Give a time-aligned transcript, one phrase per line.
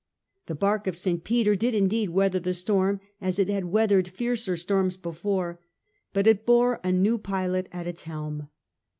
[0.47, 1.23] The bark of St.
[1.23, 5.59] Peter did indeed weather the storm as it had weathered fiercer storms before:
[6.11, 8.49] but it bore a new pilot at its helm.